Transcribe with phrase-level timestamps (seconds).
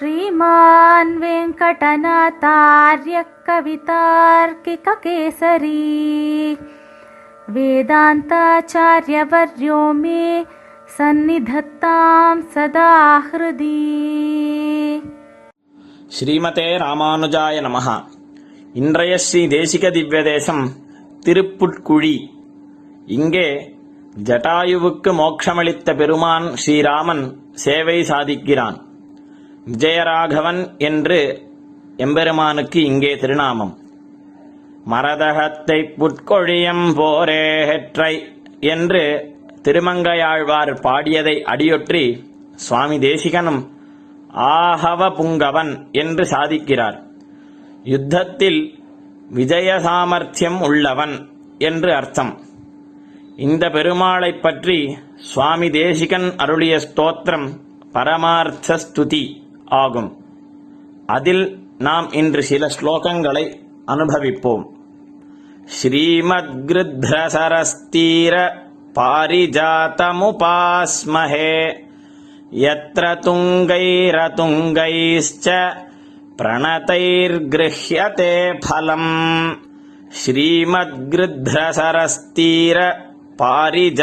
[0.00, 1.72] श्रीमान् वेङ्कटनाथार्यः
[3.46, 4.62] कवितार्किककेसरी
[7.56, 8.78] वेदान्ताचार्यवर्यो
[9.94, 10.22] मे
[10.96, 12.90] सन्निधत्तां सदा
[13.28, 13.76] हृदि
[16.10, 17.86] ஸ்ரீமதே ராமானுஜாய நமஹ
[18.74, 20.62] இன்றைய ஸ்ரீ தேசிக திவ்யதேசம்
[21.26, 22.12] திருப்புட்குழி
[23.16, 23.48] இங்கே
[24.28, 27.24] ஜட்டாயுவுக்கு மோட்சமளித்த பெருமான் ஸ்ரீராமன்
[27.64, 28.78] சேவை சாதிக்கிறான்
[29.65, 31.49] விஜயராகவன் என்று
[31.97, 33.77] எம்பெருமானுக்கு இங்கே திருநாமம்.
[34.85, 38.23] மரதகத்தை புட்கொழியம் போரேற்றை
[38.59, 42.23] என்று திருமங்கையாழ்வார் பாடியதை அடியொற்றி
[42.55, 43.69] சுவாமி தேசிகனும்
[44.33, 47.03] ஆஹவ புங்கவன் என்று சாதிக்கிறார்.
[47.83, 48.83] யுத்தத்தில்
[49.29, 52.39] விஜய சாமர்த்தியம் உள்ளவன் என்று அர்த்தம்.
[53.37, 57.49] இந்த பெருமாளைப் பற்றி சுவாமி தேசிகன் அருளிய ஸ்தோத்திரம்
[57.91, 59.40] பரமார்த்த ஸ்துதி.
[59.80, 60.10] ஆகும்
[61.16, 61.44] அதில்
[61.78, 63.44] நாம் இன்று சில ஸ்லோகங்களை
[63.86, 64.64] அனுபவிப்போம்
[65.76, 68.34] ஸ்ரீமத்கிருத்ரசரஸ்தீர
[68.98, 69.50] பாரிஜாதமுபாஸ்மஹே
[72.56, 74.36] यत्र तुङ्गैरतुङ्गैश्च
[76.38, 78.32] प्रणतैर्गृह्यते
[78.64, 79.10] फलम्
[80.16, 82.78] श्रीमद्गृध्रसरस्तीर
[83.40, 83.96] पारिजातमुपास्महे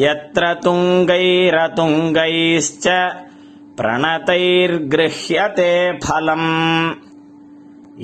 [0.00, 2.86] यत्र तुङ्गैरतुङ्गैश्च
[3.76, 6.50] பிரணதைர்கிருஹ்யதே ஃபலம்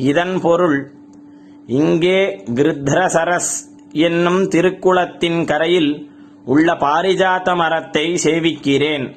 [0.04, 0.94] இதன் பொருள்
[1.74, 6.08] இங்கே கிருத்ரசரஸ் என்னும் திருக்குளத்தின் கரையில்
[6.44, 9.14] உள்ள பாரிஜாத மரத்தை சேவிக்கிறேன்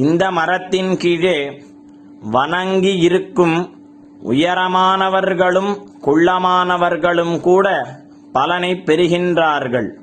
[0.00, 1.62] இந்த மரத்தின் கீழே
[2.30, 3.74] வணங்கி இருக்கும்
[4.32, 7.86] உயரமானவர்களும் குள்ளமானவர்களும் கூட
[8.32, 10.02] பலனை பெறுகின்றார்கள்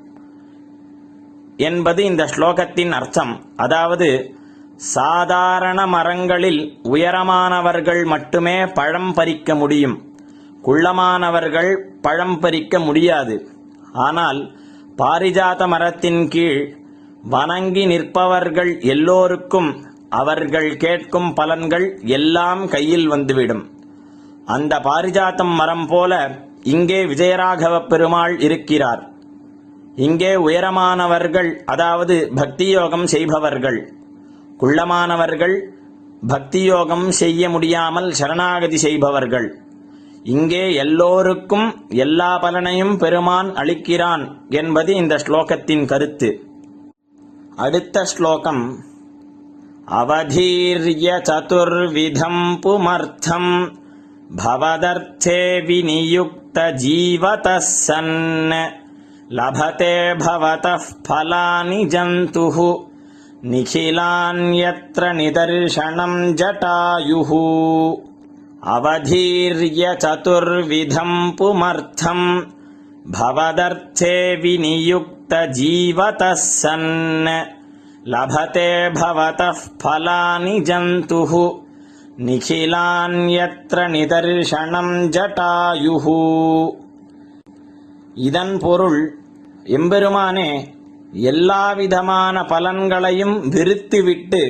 [1.57, 3.45] என்பது இந்த ஸ்லோகத்தின் அர்த்தம்.
[3.55, 4.35] அதாவது
[4.75, 10.15] சாதாரண மரங்களில் உயரமானவர்கள் மட்டுமே பழம் பறிக்க முடியும்.
[10.63, 13.49] குள்ளமானவர்கள் பழம் பறிக்க முடியாது.
[13.93, 14.55] ஆனால்
[14.97, 16.77] பாரிஜாத மரத்தின் கீழ்
[17.21, 23.69] வணங்கி நிற்பவர்கள் எல்லோருக்கும் அவர்கள் கேட்கும் பலன்கள் எல்லாம் கையில் வந்துவிடும்.
[24.45, 29.11] அந்த பாரிஜாத்தம் மரம் போல இங்கே விஜயராகவ பெருமாள் இருக்கிறார்.
[29.97, 33.79] இங்கே உயரமானவர்கள் அதாவது பக்தி யோகம் செய்பவர்கள்.
[34.57, 35.55] குள்ளமானவர்கள்
[36.27, 39.47] பக்தி யோகம் செய்ய முடியாமல் சரணாகதி செய்பவர்கள்.
[40.23, 46.29] இங்கே எல்லோருக்கும் எல்லா பலனையும் பெருமான் அளிக்கிறான் என்பது இந்த ஸ்லோகத்தின் கருத்து.
[47.55, 48.63] அடுத்த ஸ்லோகம்
[49.91, 53.51] அவதீர்ய சதுர்விதம் புமர்த்தம்
[54.45, 57.59] பவதர்த்தே விநியுக்த ஜீவத
[59.31, 62.85] लभते भवतः फलानि जन्तुः।
[63.49, 67.27] निखिलान्यत्र निदर्शनम् जटायुः।
[68.75, 72.41] अवधीर्य चतुर्विधम् पुमर्थम्
[73.07, 77.45] भवदर्थे विनियुक्तजीवतः सन्।
[78.07, 81.51] लभते भवतः फलानि जन्तुः।
[82.19, 86.03] निखिलान्यत्र निदर्शनम् जटायुः।
[88.17, 89.19] இதன் பொருள்
[89.63, 90.49] எம்பெருமானே
[91.11, 94.41] எல்லாவிதமான பலன்களையும் விரித்துவிட்டு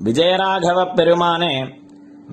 [0.00, 1.76] விஜயராகவ பெருமானே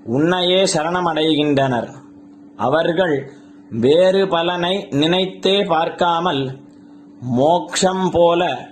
[0.10, 1.90] உன்னையே சரணமடைகின்றனர்
[2.60, 3.32] அவர்கள்
[3.82, 6.60] வேறு பலனை நினைத்தே பார்க்காமல்
[7.36, 8.72] மோக்ஷம் போல